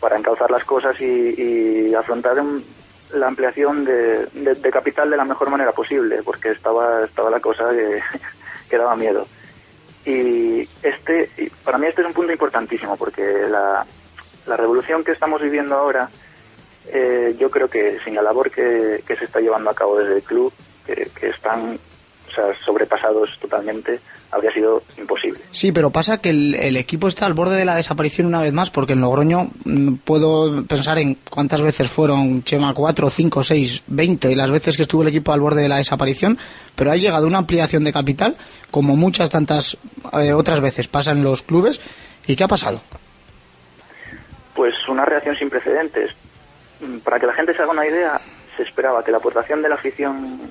para 0.00 0.16
encauzar 0.16 0.50
las 0.50 0.64
cosas 0.64 0.98
y, 1.00 1.94
afrontar 1.94 2.42
la 3.12 3.26
ampliación 3.28 3.84
de, 3.84 4.70
capital 4.72 5.10
de 5.10 5.18
la 5.18 5.26
mejor 5.26 5.50
manera 5.50 5.72
posible, 5.72 6.22
porque 6.24 6.52
estaba, 6.52 7.04
estaba 7.04 7.30
la 7.30 7.40
cosa 7.40 7.64
que, 8.68 8.76
daba 8.78 8.96
miedo. 8.96 9.26
Y 10.06 10.62
este, 10.82 11.30
para 11.62 11.76
mí 11.76 11.86
este 11.86 12.00
es 12.00 12.06
un 12.06 12.14
punto 12.14 12.32
importantísimo, 12.32 12.96
porque 12.96 13.22
la, 13.22 13.86
la 14.46 14.56
revolución 14.56 15.04
que 15.04 15.12
estamos 15.12 15.42
viviendo 15.42 15.76
ahora, 15.76 16.08
eh, 16.88 17.36
yo 17.38 17.50
creo 17.50 17.68
que 17.68 17.98
sin 18.04 18.14
la 18.14 18.22
labor 18.22 18.50
que, 18.50 19.04
que 19.06 19.16
se 19.16 19.26
está 19.26 19.38
llevando 19.38 19.70
a 19.70 19.74
cabo 19.74 19.98
desde 19.98 20.14
el 20.14 20.22
club, 20.22 20.52
que 20.86 21.28
están 21.28 21.78
o 22.32 22.34
sea, 22.34 22.44
sobrepasados 22.64 23.30
totalmente, 23.40 24.00
habría 24.30 24.52
sido 24.52 24.82
imposible. 24.98 25.40
Sí, 25.50 25.70
pero 25.70 25.90
pasa 25.90 26.20
que 26.20 26.30
el, 26.30 26.54
el 26.54 26.76
equipo 26.76 27.08
está 27.08 27.26
al 27.26 27.34
borde 27.34 27.56
de 27.56 27.64
la 27.64 27.76
desaparición 27.76 28.26
una 28.26 28.40
vez 28.40 28.52
más, 28.52 28.70
porque 28.70 28.94
en 28.94 29.02
Logroño 29.02 29.50
mm, 29.64 29.94
puedo 30.04 30.64
pensar 30.64 30.98
en 30.98 31.18
cuántas 31.30 31.62
veces 31.62 31.90
fueron, 31.90 32.42
Chema, 32.42 32.74
cuatro, 32.74 33.10
cinco, 33.10 33.42
seis, 33.42 33.82
veinte, 33.86 34.34
las 34.34 34.50
veces 34.50 34.76
que 34.76 34.82
estuvo 34.82 35.02
el 35.02 35.08
equipo 35.08 35.32
al 35.32 35.40
borde 35.40 35.62
de 35.62 35.68
la 35.68 35.76
desaparición, 35.76 36.38
pero 36.74 36.90
ha 36.90 36.96
llegado 36.96 37.26
una 37.26 37.38
ampliación 37.38 37.84
de 37.84 37.92
capital, 37.92 38.36
como 38.70 38.96
muchas 38.96 39.30
tantas 39.30 39.76
eh, 40.12 40.32
otras 40.32 40.60
veces 40.60 40.88
pasa 40.88 41.12
en 41.12 41.22
los 41.22 41.42
clubes, 41.42 41.80
¿Y 42.26 42.36
qué 42.36 42.44
ha 42.44 42.48
pasado? 42.48 42.80
Pues 44.54 44.74
una 44.88 45.04
reacción 45.04 45.36
sin 45.36 45.50
precedentes. 45.50 46.12
Mm, 46.80 46.98
Para 46.98 47.18
que 47.18 47.26
la 47.26 47.34
gente 47.34 47.54
se 47.54 47.62
haga 47.62 47.72
una 47.72 47.86
idea, 47.86 48.20
se 48.56 48.62
esperaba 48.62 49.02
que 49.04 49.10
la 49.10 49.18
aportación 49.18 49.62
de 49.62 49.68
la 49.68 49.74
afición 49.76 50.50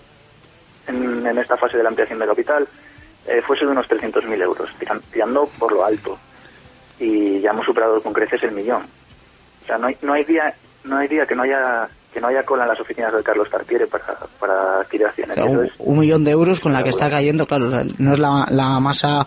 en, 0.88 1.26
en 1.26 1.38
esta 1.38 1.58
fase 1.58 1.78
de 1.78 1.84
la 1.84 1.90
ampliación 1.90 2.20
de 2.20 2.26
capital 2.28 2.68
eh, 3.28 3.42
fuese 3.46 3.66
de 3.66 3.72
unos 3.72 3.88
300.000 3.88 4.42
euros, 4.42 4.70
tiran- 4.80 5.02
tirando 5.12 5.46
por 5.60 5.72
lo 5.72 5.86
alto. 5.86 6.18
Y 7.00 7.40
ya 7.42 7.52
hemos 7.52 7.66
superado 7.66 8.02
con 8.02 8.14
creces 8.14 8.44
el 8.44 8.52
millón. 8.52 8.84
O 9.64 9.66
sea, 9.66 9.78
no 9.78 9.88
hay, 9.88 9.98
no 10.02 10.14
hay 10.14 10.24
día 10.24 10.54
no 10.84 10.98
hay 10.98 11.08
día 11.08 11.26
que 11.28 11.36
no 11.36 11.44
haya 11.44 11.88
que 12.12 12.20
no 12.20 12.28
haya 12.28 12.44
cola 12.44 12.64
en 12.64 12.70
las 12.70 12.80
oficinas 12.80 13.14
del 13.14 13.24
Carlos 13.24 13.50
Tartiere 13.50 13.88
para, 13.88 14.18
para 14.40 14.82
adquirir 14.82 15.08
acciones. 15.08 15.38
Un, 15.38 15.66
es- 15.66 15.72
un 15.80 16.00
millón 16.00 16.24
de 16.26 16.32
euros 16.32 16.60
con 16.60 16.74
la 16.74 16.84
que 16.84 16.90
está 16.90 17.10
cayendo, 17.10 17.46
claro, 17.48 17.70
no 18.00 18.14
es 18.14 18.20
la, 18.20 18.46
la 18.50 18.80
masa 18.82 19.26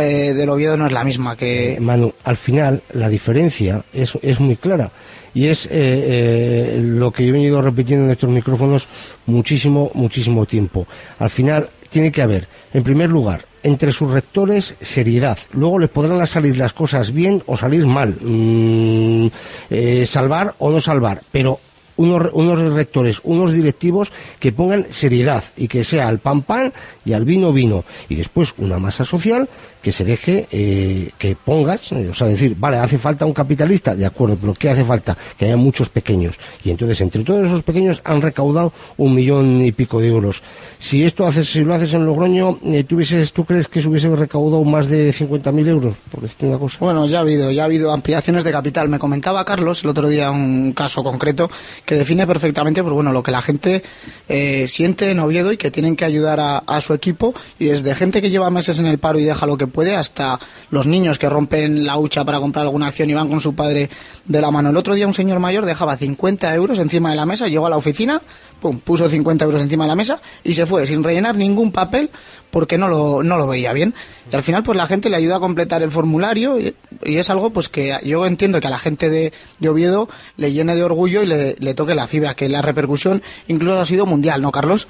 eh, 0.00 0.32
del 0.34 0.48
Oviedo, 0.50 0.76
no 0.76 0.86
es 0.86 0.92
la 0.92 1.04
misma 1.04 1.36
que... 1.36 1.74
Eh, 1.74 1.80
Manu, 1.80 2.12
al 2.24 2.36
final 2.36 2.82
la 2.94 3.08
diferencia 3.08 3.84
es, 3.92 4.18
es 4.20 4.40
muy 4.40 4.56
clara 4.56 4.90
y 5.34 5.46
es 5.46 5.66
eh, 5.66 5.70
eh, 5.72 6.80
lo 6.82 7.12
que 7.12 7.24
yo 7.24 7.30
he 7.30 7.32
venido 7.32 7.62
repitiendo 7.62 8.06
en 8.06 8.12
estos 8.12 8.30
micrófonos 8.30 8.88
muchísimo, 9.26 9.90
muchísimo 9.94 10.46
tiempo. 10.46 10.86
Al 11.18 11.30
final 11.30 11.68
tiene 11.88 12.12
que 12.12 12.22
haber, 12.22 12.48
en 12.72 12.82
primer 12.82 13.10
lugar, 13.10 13.44
entre 13.62 13.92
sus 13.92 14.10
rectores 14.10 14.76
seriedad. 14.80 15.38
Luego 15.52 15.78
les 15.78 15.90
podrán 15.90 16.26
salir 16.26 16.56
las 16.56 16.72
cosas 16.72 17.12
bien 17.12 17.42
o 17.46 17.56
salir 17.56 17.86
mal, 17.86 18.16
Mm, 18.20 19.26
eh, 19.70 20.06
salvar 20.06 20.54
o 20.58 20.70
no 20.70 20.80
salvar, 20.80 21.22
pero 21.30 21.60
unos, 21.96 22.30
unos 22.32 22.72
rectores, 22.72 23.20
unos 23.24 23.52
directivos 23.52 24.12
que 24.38 24.52
pongan 24.52 24.86
seriedad 24.90 25.44
y 25.56 25.68
que 25.68 25.84
sea 25.84 26.08
al 26.08 26.20
pan 26.20 26.42
pan 26.42 26.72
y 27.04 27.12
al 27.12 27.24
vino 27.24 27.52
vino. 27.52 27.84
Y 28.08 28.14
después 28.14 28.54
una 28.58 28.78
masa 28.78 29.04
social 29.04 29.48
que 29.82 29.92
se 29.92 30.04
deje, 30.04 30.46
eh, 30.50 31.10
que 31.18 31.36
pongas, 31.36 31.92
eh, 31.92 32.08
o 32.10 32.14
sea, 32.14 32.26
decir, 32.26 32.56
vale, 32.58 32.78
hace 32.78 32.98
falta 32.98 33.24
un 33.26 33.32
capitalista, 33.32 33.94
de 33.94 34.04
acuerdo, 34.06 34.36
pero 34.40 34.54
¿qué 34.54 34.70
hace 34.70 34.84
falta? 34.84 35.16
Que 35.36 35.44
haya 35.46 35.56
muchos 35.56 35.88
pequeños. 35.88 36.36
Y 36.64 36.70
entonces, 36.70 37.00
entre 37.00 37.22
todos 37.24 37.46
esos 37.46 37.62
pequeños 37.62 38.00
han 38.04 38.20
recaudado 38.20 38.72
un 38.96 39.14
millón 39.14 39.64
y 39.64 39.72
pico 39.72 40.00
de 40.00 40.08
euros. 40.08 40.42
Si 40.78 41.04
esto 41.04 41.26
haces, 41.26 41.48
si 41.48 41.60
lo 41.60 41.74
haces 41.74 41.94
en 41.94 42.04
Logroño, 42.06 42.58
eh, 42.64 42.84
¿tú, 42.84 42.96
hubieses- 42.96 43.32
¿tú 43.32 43.44
crees 43.44 43.68
que 43.68 43.80
se 43.80 43.88
hubiese 43.88 44.08
recaudado 44.14 44.64
más 44.64 44.88
de 44.88 45.12
50.000 45.12 45.68
euros? 45.68 45.94
Por 46.10 46.22
decirte 46.22 46.46
una 46.46 46.58
cosa. 46.58 46.78
Bueno, 46.80 47.06
ya 47.06 47.18
ha 47.18 47.20
habido, 47.20 47.50
ya 47.52 47.62
ha 47.62 47.66
habido 47.66 47.92
ampliaciones 47.92 48.42
de 48.44 48.50
capital. 48.50 48.88
Me 48.88 48.98
comentaba 48.98 49.44
Carlos 49.44 49.84
el 49.84 49.90
otro 49.90 50.08
día 50.08 50.30
un 50.30 50.72
caso 50.72 51.04
concreto 51.04 51.50
que 51.84 51.94
define 51.94 52.26
perfectamente, 52.26 52.82
pues 52.82 52.92
bueno, 52.94 53.12
lo 53.12 53.22
que 53.22 53.30
la 53.30 53.42
gente 53.42 53.82
eh, 54.28 54.66
siente 54.68 55.10
en 55.10 55.20
Oviedo 55.20 55.52
y 55.52 55.56
que 55.56 55.70
tienen 55.70 55.94
que 55.96 56.04
ayudar 56.04 56.40
a, 56.40 56.58
a 56.58 56.80
su 56.80 56.94
equipo 56.94 57.32
y 57.58 57.66
desde 57.66 57.94
gente 57.94 58.20
que 58.20 58.30
lleva 58.30 58.50
meses 58.50 58.78
en 58.80 58.86
el 58.86 58.98
paro 58.98 59.18
y 59.20 59.24
deja 59.24 59.46
lo 59.46 59.56
que 59.56 59.67
puede 59.68 59.96
hasta 59.96 60.38
los 60.70 60.86
niños 60.86 61.18
que 61.18 61.28
rompen 61.28 61.84
la 61.86 61.98
hucha 61.98 62.24
para 62.24 62.40
comprar 62.40 62.64
alguna 62.64 62.88
acción 62.88 63.10
y 63.10 63.14
van 63.14 63.28
con 63.28 63.40
su 63.40 63.54
padre 63.54 63.90
de 64.24 64.40
la 64.40 64.50
mano. 64.50 64.70
El 64.70 64.76
otro 64.76 64.94
día 64.94 65.06
un 65.06 65.14
señor 65.14 65.38
mayor 65.38 65.64
dejaba 65.64 65.96
50 65.96 66.54
euros 66.54 66.78
encima 66.78 67.10
de 67.10 67.16
la 67.16 67.26
mesa, 67.26 67.48
llegó 67.48 67.66
a 67.66 67.70
la 67.70 67.76
oficina, 67.76 68.22
pum, 68.60 68.78
puso 68.80 69.08
50 69.08 69.44
euros 69.44 69.62
encima 69.62 69.84
de 69.84 69.88
la 69.88 69.96
mesa 69.96 70.20
y 70.44 70.54
se 70.54 70.66
fue 70.66 70.86
sin 70.86 71.02
rellenar 71.02 71.36
ningún 71.36 71.72
papel 71.72 72.10
porque 72.50 72.78
no 72.78 72.88
lo, 72.88 73.22
no 73.22 73.36
lo 73.36 73.46
veía 73.46 73.72
bien. 73.72 73.94
Y 74.32 74.36
al 74.36 74.42
final, 74.42 74.62
pues 74.62 74.76
la 74.76 74.86
gente 74.86 75.10
le 75.10 75.16
ayuda 75.16 75.36
a 75.36 75.40
completar 75.40 75.82
el 75.82 75.90
formulario 75.90 76.58
y, 76.58 76.74
es 77.02 77.30
algo 77.30 77.50
pues 77.50 77.68
que 77.68 77.98
yo 78.04 78.26
entiendo 78.26 78.60
que 78.60 78.66
a 78.66 78.70
la 78.70 78.78
gente 78.78 79.10
de, 79.10 79.32
de 79.58 79.68
Oviedo 79.68 80.08
le 80.36 80.52
llene 80.52 80.76
de 80.76 80.82
orgullo 80.82 81.22
y 81.22 81.26
le, 81.26 81.56
le 81.58 81.74
toque 81.74 81.94
la 81.94 82.06
fibra, 82.06 82.34
que 82.34 82.48
la 82.48 82.62
repercusión 82.62 83.22
incluso 83.46 83.78
ha 83.78 83.86
sido 83.86 84.06
mundial, 84.06 84.42
¿no, 84.42 84.52
Carlos? 84.52 84.88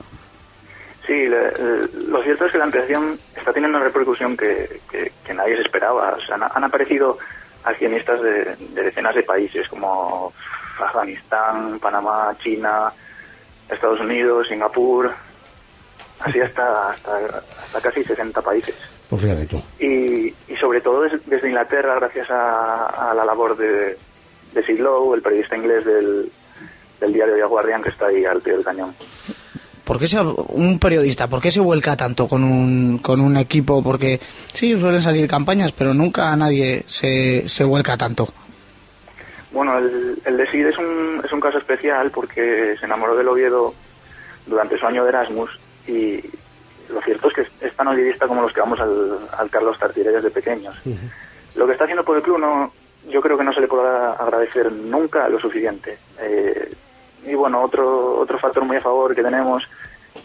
Sí, 1.09 1.15
le- 1.27 1.51
le- 1.53 1.89
lo 2.09 2.23
cierto 2.23 2.45
es 2.45 2.53
que 2.53 2.59
la 2.59 2.65
ampliación 2.65 3.19
está 3.35 3.51
teniendo 3.53 3.79
una 3.79 3.87
repercusión 3.87 4.37
que, 4.37 4.81
que- 4.91 5.11
que 5.25 5.33
nadie 5.35 5.57
se 5.57 5.63
esperaba. 5.63 6.11
O 6.17 6.21
sea, 6.21 6.35
han, 6.37 6.43
han 6.45 6.65
aparecido 6.65 7.17
accionistas 7.65 8.21
de, 8.23 8.45
de 8.57 8.83
decenas 8.83 9.15
de 9.15 9.23
países 9.23 9.67
como 9.69 10.33
Afganistán, 10.79 11.79
Panamá, 11.81 12.37
China, 12.43 12.93
Estados 13.71 14.01
Unidos, 14.01 14.49
Singapur, 14.49 15.11
así 16.21 16.41
hasta, 16.41 16.91
hasta, 16.91 17.17
hasta 17.65 17.81
casi 17.81 18.05
60 18.05 18.43
países. 18.43 18.75
Pues 19.09 19.23
fíjate 19.23 19.47
tú. 19.47 19.63
Y, 19.79 20.27
y 20.47 20.57
sobre 20.61 20.83
todo 20.83 21.01
des- 21.03 21.25
desde 21.27 21.49
Inglaterra, 21.49 21.95
gracias 21.95 22.31
a, 22.31 23.11
a 23.11 23.15
la 23.15 23.25
labor 23.25 23.57
de, 23.57 23.97
de 24.53 24.63
Sid 24.67 24.79
Lowe, 24.81 25.15
el 25.15 25.23
periodista 25.23 25.57
inglés 25.57 25.87
del, 25.87 26.31
del 27.01 27.13
diario 27.15 27.35
The 27.35 27.45
Guardian, 27.45 27.83
que 27.83 27.89
está 27.89 28.09
ahí 28.09 28.27
al 28.27 28.43
pie 28.43 28.53
del 28.55 28.65
cañón. 28.65 28.95
¿Por 29.89 29.99
qué 29.99 30.07
se, 30.07 30.21
un 30.21 30.79
periodista, 30.79 31.29
por 31.29 31.41
qué 31.41 31.51
se 31.51 31.61
vuelca 31.61 31.97
tanto 31.97 32.29
con 32.29 32.45
un, 32.45 32.99
con 32.99 33.23
un 33.23 33.39
equipo? 33.39 33.83
Porque 33.83 34.21
sí, 34.53 34.79
suelen 34.79 35.01
salir 35.01 35.27
campañas, 35.27 35.73
pero 35.73 35.95
nunca 35.95 36.37
nadie 36.37 36.83
se, 36.85 37.49
se 37.49 37.65
vuelca 37.65 37.97
tanto. 37.97 38.29
Bueno, 39.51 39.79
el, 39.79 40.21
el 40.27 40.37
de 40.37 40.51
Sid 40.51 40.67
es 40.67 40.77
un, 40.77 41.23
es 41.25 41.33
un 41.33 41.41
caso 41.41 41.57
especial 41.57 42.11
porque 42.11 42.77
se 42.79 42.85
enamoró 42.85 43.17
del 43.17 43.29
Oviedo 43.29 43.73
durante 44.47 44.77
su 44.77 44.85
año 44.87 45.05
de 45.05 45.09
Erasmus 45.09 45.59
y 45.87 46.21
lo 46.93 47.01
cierto 47.01 47.29
es 47.29 47.35
que 47.35 47.41
es, 47.41 47.49
es 47.63 47.75
tan 47.75 47.89
oviedista 47.89 48.27
como 48.27 48.43
los 48.43 48.53
que 48.53 48.61
vamos 48.61 48.79
al, 48.81 49.17
al 49.39 49.49
Carlos 49.49 49.79
Tartiere 49.79 50.13
desde 50.13 50.29
pequeños. 50.29 50.77
Lo 51.57 51.65
que 51.65 51.73
está 51.73 51.85
haciendo 51.85 52.05
por 52.05 52.19
el 52.19 52.23
club 52.23 52.39
no, 52.39 52.75
yo 53.09 53.23
creo 53.23 53.39
que 53.39 53.45
no 53.45 53.55
se 53.55 53.63
le 53.63 53.69
podrá 53.69 54.13
agradecer 54.13 54.71
nunca 54.71 55.31
lo 55.31 55.41
suficiente. 55.41 55.97
Eh, 56.21 56.75
y 57.25 57.35
bueno, 57.35 57.63
otro, 57.63 58.19
otro 58.21 58.39
factor 58.39 58.65
muy 58.65 58.77
a 58.77 58.81
favor 58.81 59.15
que 59.15 59.23
tenemos 59.23 59.63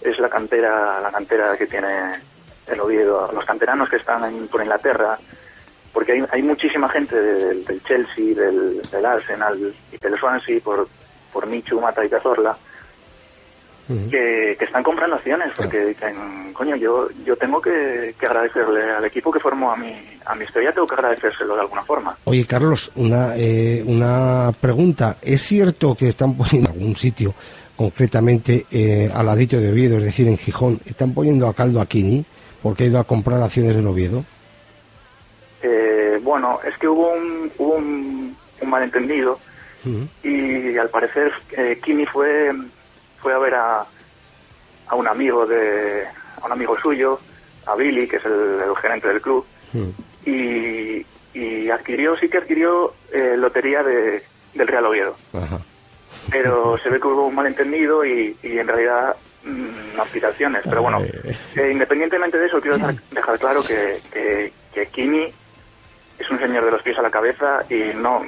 es 0.02 0.18
la 0.20 0.30
cantera, 0.30 1.00
la 1.02 1.12
cantera 1.12 1.56
que 1.58 1.68
tiene 1.68 2.20
el 2.68 2.80
Oviedo, 2.80 3.30
los 3.34 3.46
canteranos 3.46 3.90
que 3.90 3.98
están 3.98 4.24
en- 4.26 4.48
por 4.48 4.62
Inglaterra, 4.62 5.18
porque 5.92 6.14
hay, 6.14 6.26
hay 6.32 6.42
muchísima 6.44 6.90
gente 6.90 7.16
del, 7.20 7.66
del 7.66 7.84
Chelsea, 7.84 8.34
del, 8.36 8.82
del 8.82 9.06
Arsenal 9.06 9.74
y 9.92 9.98
del 9.98 10.18
Swansea 10.18 10.60
por, 10.64 10.88
por 11.32 11.46
Michu, 11.48 11.80
Mata 11.82 12.04
y 12.06 12.10
Cazorla, 12.10 12.56
que, 13.88 14.56
que 14.58 14.66
están 14.66 14.84
comprando 14.84 15.18
acciones, 15.18 15.52
porque 15.58 15.86
dicen, 15.86 16.54
coño, 16.54 16.75
yo, 16.75 17.10
yo 17.25 17.36
tengo 17.36 17.62
que, 17.62 18.16
que 18.20 18.25
agradecerle 18.25 18.92
al 18.92 19.06
equipo 19.06 19.32
que 19.32 19.40
formó 19.40 19.72
a 19.72 19.75
mi, 19.75 19.94
a 20.25 20.36
mi 20.36 20.46
historia, 20.46 20.72
tengo 20.72 20.88
que 20.88 20.96
agradecérselo 20.96 21.56
de 21.56 21.62
alguna 21.62 21.84
forma. 21.84 22.18
Oye, 22.24 22.46
Carlos, 22.46 22.92
una, 22.96 23.36
eh, 23.36 23.84
una 23.86 24.52
pregunta. 24.60 25.18
¿Es 25.22 25.42
cierto 25.42 25.96
que 25.96 26.08
están 26.08 26.36
poniendo 26.38 26.70
en 26.70 26.75
algún 26.78 26.96
sitio, 26.96 27.34
concretamente 27.75 28.66
eh, 28.72 29.12
al 29.13 29.25
ladito 29.25 29.60
de 29.60 29.72
Oviedo, 29.72 29.98
es 29.98 30.06
decir, 30.06 30.28
en 30.28 30.38
Gijón, 30.38 30.80
están 30.86 31.13
poniendo 31.13 31.48
a 31.48 31.54
caldo 31.54 31.82
a 31.82 31.86
Kini 31.86 32.25
porque 32.62 32.86
ha 32.86 32.88
ido 32.88 33.00
a 33.00 33.04
comprar 33.04 33.42
acciones 33.42 33.75
del 33.75 33.88
Oviedo? 33.88 34.24
Eh, 35.62 36.20
bueno, 36.22 36.60
es 36.66 36.78
que 36.78 36.88
hubo 36.88 37.13
un, 37.13 37.52
hubo 37.58 37.75
un, 37.75 38.36
un 38.62 38.70
malentendido 38.70 39.40
y 40.24 40.78
al 40.78 40.88
parecer 40.88 41.34
eh, 41.58 41.78
Kimi 41.84 42.06
fue, 42.06 42.52
fue 43.24 43.34
a 43.34 43.39
ver 43.39 43.56
a, 43.56 43.86
a 44.88 44.96
un 44.96 45.08
amigo 45.08 45.46
de 45.48 46.03
a 46.42 46.46
un 46.46 46.51
amigo 46.51 46.77
suyo, 46.77 47.20
a 47.65 47.75
Billy, 47.75 48.06
que 48.08 48.18
es 48.18 48.25
el, 48.25 48.60
el 48.68 48.75
gerente 48.75 49.08
del 49.08 49.22
club, 49.22 49.46
y, 50.25 51.06
y 51.34 51.70
adquirió, 51.70 52.15
sí 52.18 52.27
que 52.27 52.38
adquirió 52.38 52.94
eh, 53.12 53.36
lotería 53.38 53.82
de, 53.82 54.22
del 54.53 54.68
Real 54.68 54.86
Oviedo. 54.86 55.15
Ajá. 55.34 55.60
Pero 56.30 56.77
se 56.77 56.89
ve 56.89 57.00
que 57.00 57.08
hubo 57.08 57.27
un 57.27 57.36
malentendido 57.36 58.06
y, 58.06 58.38
y 58.44 58.58
en 58.58 58.68
realidad 58.68 59.15
mm, 59.44 59.96
no 59.96 60.03
aplicaciones. 60.03 60.62
Pero 60.65 60.82
bueno, 60.82 61.01
eh, 61.01 61.72
independientemente 61.72 62.38
de 62.38 62.48
eso, 62.48 62.62
quiero 62.62 62.77
dejar, 62.77 62.96
dejar 63.12 63.39
claro 63.39 63.62
que, 63.63 64.01
que, 64.12 64.51
que 64.74 64.86
Kimi 64.88 65.27
es 66.20 66.30
un 66.30 66.39
señor 66.39 66.65
de 66.65 66.72
los 66.72 66.84
pies 66.84 66.98
a 66.98 67.01
la 67.01 67.10
cabeza 67.10 67.62
y 67.70 67.96
no 67.96 68.22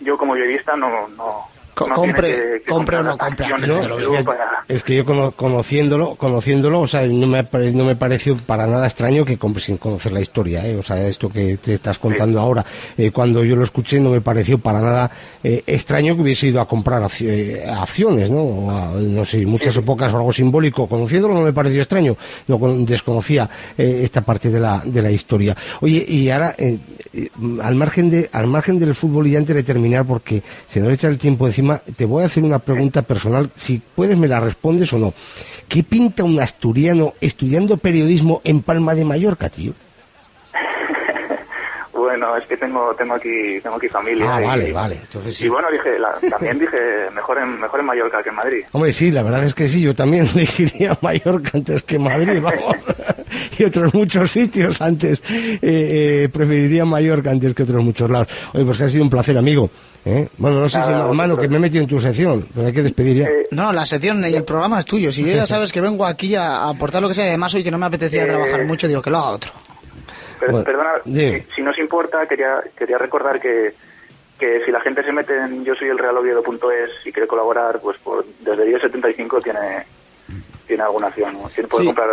yo 0.00 0.16
como 0.16 0.34
periodista 0.34 0.76
no... 0.76 1.08
no 1.08 1.55
Co- 1.76 1.88
no 1.88 1.94
compre- 1.94 2.22
tiene 2.34 2.36
que- 2.54 2.62
que 2.64 2.70
compre 2.70 2.96
o 2.96 3.02
no 3.02 3.18
compre 3.18 3.44
acciones 3.46 3.68
No, 3.68 3.74
acciones 3.94 4.24
para- 4.24 4.64
es 4.66 4.82
que 4.82 4.96
yo 4.96 5.04
cono- 5.04 5.32
conociéndolo, 5.32 6.14
conociéndolo, 6.14 6.80
o 6.80 6.86
sea, 6.86 7.06
no 7.06 7.26
me, 7.26 7.46
no 7.72 7.84
me 7.84 7.96
pareció 7.96 8.34
para 8.38 8.66
nada 8.66 8.86
extraño 8.86 9.26
que 9.26 9.36
compre 9.36 9.62
sin 9.62 9.76
conocer 9.76 10.10
la 10.12 10.20
historia, 10.20 10.66
¿eh? 10.66 10.74
o 10.76 10.82
sea, 10.82 11.06
esto 11.06 11.28
que 11.28 11.58
te 11.58 11.74
estás 11.74 11.98
contando 11.98 12.40
ahora, 12.40 12.64
eh, 12.96 13.10
cuando 13.10 13.44
yo 13.44 13.56
lo 13.56 13.62
escuché 13.64 14.00
no 14.00 14.08
me 14.08 14.22
pareció 14.22 14.56
para 14.58 14.80
nada 14.80 15.10
eh, 15.44 15.62
extraño 15.66 16.16
que 16.16 16.22
hubiese 16.22 16.46
ido 16.46 16.62
a 16.62 16.66
comprar 16.66 17.02
acci- 17.02 17.28
eh, 17.28 17.64
acciones, 17.68 18.30
¿no? 18.30 18.40
O 18.42 18.70
a- 18.70 18.92
no 18.98 19.24
sé, 19.26 19.44
muchas 19.44 19.76
o 19.76 19.82
pocas 19.82 20.14
o 20.14 20.16
algo 20.16 20.32
simbólico, 20.32 20.88
conociéndolo 20.88 21.34
no 21.34 21.42
me 21.42 21.52
pareció 21.52 21.82
extraño, 21.82 22.16
no 22.48 22.58
con- 22.58 22.86
desconocía 22.86 23.50
eh, 23.76 24.00
esta 24.02 24.22
parte 24.22 24.50
de 24.50 24.60
la, 24.60 24.80
de 24.82 25.02
la 25.02 25.10
historia. 25.10 25.54
Oye, 25.82 26.04
y 26.08 26.30
ahora, 26.30 26.54
al 27.62 27.74
margen 27.74 28.08
de, 28.10 28.30
al 28.32 28.46
margen 28.46 28.78
del 28.78 28.94
fútbol 28.94 29.26
y 29.26 29.36
antes 29.36 29.54
de 29.54 29.62
terminar, 29.62 30.06
porque 30.06 30.42
se 30.68 30.80
nos 30.80 30.90
echa 30.92 31.08
el 31.08 31.18
tiempo 31.18 31.46
encima, 31.46 31.65
te 31.96 32.04
voy 32.04 32.22
a 32.22 32.26
hacer 32.26 32.42
una 32.44 32.58
pregunta 32.58 33.02
personal, 33.02 33.50
si 33.56 33.80
puedes 33.94 34.16
me 34.16 34.28
la 34.28 34.40
respondes 34.40 34.92
o 34.92 34.98
no. 34.98 35.14
¿Qué 35.68 35.82
pinta 35.82 36.22
un 36.24 36.38
asturiano 36.40 37.14
estudiando 37.20 37.76
periodismo 37.76 38.40
en 38.44 38.62
Palma 38.62 38.94
de 38.94 39.04
Mallorca, 39.04 39.48
tío? 39.48 39.72
Bueno, 41.92 42.36
es 42.36 42.46
que 42.46 42.56
tengo 42.56 42.94
tengo 42.94 43.14
aquí 43.14 43.58
tengo 43.62 43.76
aquí 43.76 43.88
familia. 43.88 44.26
Ah, 44.36 44.40
y- 44.42 44.46
vale, 44.46 44.72
vale. 44.72 44.94
Entonces 45.02 45.34
sí. 45.34 45.46
Y 45.46 45.48
bueno, 45.48 45.68
dije, 45.70 45.98
la- 45.98 46.18
también 46.30 46.58
dije, 46.58 46.76
mejor 47.14 47.38
en, 47.38 47.58
mejor 47.60 47.80
en 47.80 47.86
Mallorca 47.86 48.22
que 48.22 48.28
en 48.28 48.34
Madrid. 48.34 48.64
Hombre, 48.72 48.92
sí, 48.92 49.10
la 49.10 49.22
verdad 49.22 49.44
es 49.44 49.54
que 49.54 49.68
sí, 49.68 49.80
yo 49.80 49.94
también 49.94 50.28
elegiría 50.34 50.96
Mallorca 51.00 51.50
antes 51.54 51.82
que 51.82 51.98
Madrid, 51.98 52.40
vamos. 52.40 52.76
y 53.58 53.64
otros 53.64 53.92
muchos 53.94 54.30
sitios 54.30 54.80
antes. 54.80 55.22
Eh, 55.30 55.58
eh, 55.62 56.28
preferiría 56.32 56.84
Mallorca 56.84 57.30
antes 57.30 57.54
que 57.54 57.62
otros 57.64 57.82
muchos 57.82 58.08
lados. 58.08 58.28
Oye, 58.54 58.64
pues 58.64 58.78
que 58.78 58.84
ha 58.84 58.88
sido 58.88 59.02
un 59.04 59.10
placer, 59.10 59.36
amigo. 59.36 59.68
¿Eh? 60.06 60.28
Bueno, 60.38 60.60
no 60.60 60.68
sé 60.70 60.80
si, 60.82 60.88
Nada, 60.90 61.08
hermano, 61.08 61.34
vosotros. 61.34 61.42
que 61.42 61.48
me 61.50 61.56
he 61.56 61.60
metido 61.60 61.82
en 61.82 61.88
tu 61.88 62.00
sección, 62.00 62.46
pero 62.54 62.66
hay 62.68 62.72
que 62.72 62.82
despedir 62.82 63.16
ya. 63.18 63.26
Eh, 63.28 63.48
No, 63.50 63.72
la 63.72 63.84
sección 63.84 64.24
y 64.26 64.34
el 64.34 64.44
programa 64.44 64.78
es 64.78 64.86
tuyo. 64.86 65.12
Si 65.12 65.22
yo 65.22 65.32
ya 65.34 65.46
sabes 65.46 65.72
que 65.72 65.80
vengo 65.82 66.06
aquí 66.06 66.34
a 66.34 66.68
aportar 66.68 67.02
lo 67.02 67.08
que 67.08 67.14
sea, 67.14 67.24
y 67.26 67.28
además 67.28 67.52
hoy 67.54 67.62
que 67.62 67.70
no 67.70 67.76
me 67.78 67.86
apetecía 67.86 68.24
Eh, 68.24 68.26
trabajar 68.28 68.64
mucho, 68.64 68.88
digo 68.88 69.02
que 69.02 69.10
lo 69.10 69.18
haga 69.18 69.30
otro. 69.30 69.52
Per- 70.40 70.50
Bueno, 70.50 70.64
perdona, 70.64 70.90
si, 71.04 71.46
si 71.56 71.62
no 71.62 71.70
os 71.70 71.78
importa, 71.78 72.26
quería, 72.28 72.60
quería 72.78 72.98
recordar 72.98 73.40
que, 73.40 73.74
que 74.38 74.60
si 74.64 74.70
la 74.70 74.80
gente 74.80 75.02
se 75.02 75.12
mete 75.12 75.34
en 75.36 75.64
yo 75.64 75.74
soy 75.74 75.88
el 75.88 75.98
realoviedo.es 75.98 76.90
y 77.06 77.12
quiere 77.12 77.26
colaborar, 77.26 77.80
pues 77.80 77.98
por, 77.98 78.24
desde 78.40 78.64
10.75 78.66 79.42
tiene, 79.42 79.86
tiene 80.66 80.82
alguna 80.82 81.06
acción, 81.08 81.32
¿no? 81.34 81.48
tiene, 81.48 81.68
puede 81.68 81.82
Sí. 81.84 81.86
comprar 81.88 82.08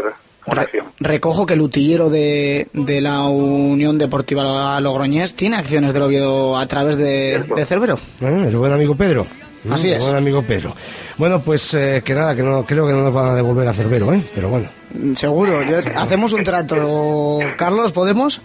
una 0.46 0.56
Re- 0.56 0.62
acción. 0.64 0.86
recojo 1.00 1.46
que 1.46 1.54
el 1.54 1.62
utillero 1.62 2.10
de, 2.10 2.68
de 2.74 3.02
la 3.02 3.22
Unión 3.24 3.98
Deportiva 3.98 4.80
Logroñés 4.82 5.36
tiene 5.36 5.56
acciones 5.58 5.94
del 5.94 6.04
Oviedo 6.04 6.58
a 6.58 6.66
través 6.68 6.98
de, 6.98 7.44
de 7.56 7.66
Cerbero. 7.66 7.96
¿Eh? 8.22 8.46
El 8.48 8.56
buen 8.58 8.74
amigo 8.74 8.96
Pedro. 8.96 9.26
Así 9.72 9.88
El 9.90 9.98
es. 10.00 10.04
buen 10.04 10.18
amigo 10.18 10.42
Pedro. 10.44 10.76
Bueno, 11.18 11.42
pues 11.42 11.74
eh, 11.74 12.02
que 12.04 12.14
nada, 12.14 12.36
que 12.36 12.44
no 12.44 12.66
creo 12.66 12.86
que 12.86 12.92
no 12.94 13.04
nos 13.04 13.14
van 13.14 13.28
a 13.28 13.36
devolver 13.36 13.66
a 13.68 13.74
Cerbero, 13.74 14.14
¿eh? 14.14 14.22
Pero 14.36 14.50
bueno. 14.50 14.68
Mm, 14.94 15.14
Seguro. 15.14 15.64
Yo- 15.64 15.78
hacemos 15.96 16.34
un 16.34 16.44
trato. 16.44 17.40
Carlos, 17.58 17.94
¿podemos? 17.94 18.42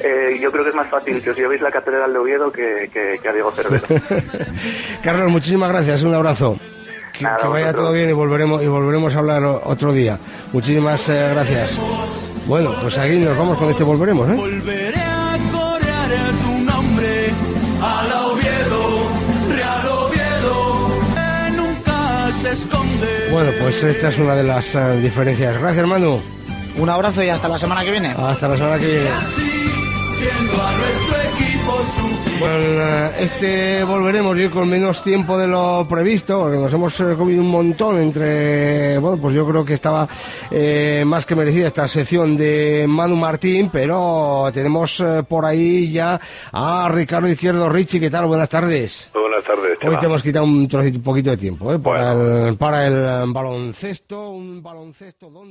Eh, 0.00 0.38
yo 0.40 0.50
creo 0.50 0.64
que 0.64 0.70
es 0.70 0.76
más 0.76 0.88
fácil 0.88 1.22
que 1.22 1.30
os 1.30 1.36
llevéis 1.36 1.62
la 1.62 1.70
catedral 1.70 2.12
de 2.12 2.18
Oviedo 2.18 2.50
que, 2.50 2.90
que, 2.92 3.16
que 3.22 3.28
a 3.28 3.32
Diego 3.32 3.52
Cervero. 3.52 3.84
Carlos, 5.04 5.30
muchísimas 5.30 5.68
gracias, 5.70 6.02
un 6.02 6.14
abrazo. 6.14 6.58
Que, 7.16 7.22
Nada, 7.24 7.36
que 7.38 7.46
vaya 7.46 7.66
vosotros. 7.66 7.84
todo 7.84 7.92
bien 7.94 8.10
y 8.10 8.12
volveremos 8.12 8.62
y 8.62 8.66
volveremos 8.66 9.14
a 9.14 9.18
hablar 9.20 9.44
otro 9.44 9.92
día. 9.92 10.18
Muchísimas 10.52 11.08
eh, 11.08 11.28
gracias. 11.32 11.78
Bueno, 12.46 12.74
pues 12.82 12.98
aquí 12.98 13.16
nos 13.18 13.36
vamos 13.38 13.56
con 13.56 13.70
este 13.70 13.84
volveremos, 13.84 14.28
¿eh? 14.30 14.34
Volveré 14.34 14.96
a 14.96 15.36
corear 15.52 16.10
tu 16.44 16.58
nombre 16.64 17.30
al 17.80 18.12
Oviedo, 18.30 19.06
Real 19.48 19.86
Oviedo, 19.86 20.88
que 21.14 21.56
nunca 21.56 22.32
se 22.42 22.52
esconde. 22.52 23.28
Bueno, 23.30 23.52
pues 23.60 23.82
esta 23.84 24.08
es 24.08 24.18
una 24.18 24.34
de 24.34 24.42
las 24.44 24.74
eh, 24.74 25.00
diferencias. 25.00 25.56
Gracias, 25.60 25.86
Manu. 25.86 26.20
Un 26.76 26.90
abrazo 26.90 27.22
y 27.22 27.28
hasta 27.28 27.46
la 27.48 27.58
semana 27.58 27.84
que 27.84 27.92
viene. 27.92 28.08
Hasta 28.18 28.48
la 28.48 28.56
semana 28.56 28.78
que 28.78 28.86
viene. 28.86 29.08
Viendo 30.24 30.62
a 30.62 30.72
nuestro 30.72 31.16
equipo 31.34 31.72
sufrir. 31.84 32.40
Bueno, 32.40 32.56
eh, 32.56 33.10
este 33.20 33.84
volveremos 33.84 34.36
a 34.36 34.40
ir 34.40 34.50
con 34.50 34.68
menos 34.68 35.02
tiempo 35.04 35.36
de 35.38 35.46
lo 35.46 35.86
previsto, 35.88 36.38
porque 36.38 36.56
nos 36.58 36.72
hemos 36.72 36.98
eh, 37.00 37.14
comido 37.16 37.42
un 37.42 37.50
montón 37.50 38.00
entre, 38.00 38.98
bueno, 38.98 39.18
pues 39.20 39.34
yo 39.34 39.46
creo 39.46 39.64
que 39.64 39.74
estaba 39.74 40.08
eh, 40.50 41.04
más 41.06 41.26
que 41.26 41.34
merecida 41.36 41.66
esta 41.68 41.86
sección 41.88 42.36
de 42.36 42.86
Manu 42.88 43.16
Martín, 43.16 43.68
pero 43.72 44.50
tenemos 44.52 44.98
eh, 45.00 45.22
por 45.28 45.44
ahí 45.44 45.92
ya 45.92 46.20
a 46.52 46.88
Ricardo 46.90 47.28
Izquierdo 47.28 47.68
Richie, 47.68 48.00
¿qué 48.00 48.10
tal? 48.10 48.26
Buenas 48.26 48.48
tardes. 48.48 49.10
Buenas 49.14 49.44
tardes, 49.44 49.78
Hoy 49.86 49.98
te 49.98 50.06
hemos 50.06 50.22
quitado 50.22 50.44
un 50.44 50.66
trocito, 50.68 50.98
un 50.98 51.04
poquito 51.04 51.30
de 51.30 51.36
tiempo, 51.36 51.72
¿eh? 51.72 51.78
Para, 51.78 52.14
Bueno. 52.14 52.48
el, 52.48 52.56
para 52.56 52.86
el 52.86 53.32
baloncesto, 53.32 54.30
un 54.30 54.62
baloncesto 54.62 55.28
donde... 55.30 55.50